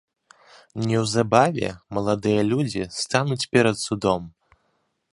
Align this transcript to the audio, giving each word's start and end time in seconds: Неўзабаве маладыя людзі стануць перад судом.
Неўзабаве 0.91 1.69
маладыя 1.97 2.41
людзі 2.51 2.83
стануць 3.01 3.41
перад 3.55 3.77
судом. 3.87 4.21